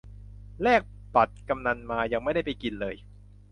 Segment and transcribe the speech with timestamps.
[0.61, 0.81] แลก
[1.15, 2.95] บัตรกำนัลมา ยังไม่ได้ไปกินเลย